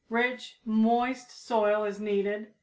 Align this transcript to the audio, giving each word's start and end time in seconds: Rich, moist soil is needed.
Rich, 0.09 0.59
moist 0.65 1.29
soil 1.29 1.83
is 1.85 1.99
needed. 1.99 2.55